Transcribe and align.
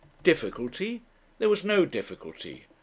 Difficulty! 0.23 1.03
There 1.37 1.47
was 1.47 1.63
no 1.63 1.85
difficulty. 1.85 2.65